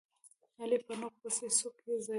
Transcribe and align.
علي 0.61 0.77
په 0.85 0.93
نوک 0.99 1.13
پسې 1.21 1.47
سوک 1.57 1.75
ځایوي. 2.05 2.09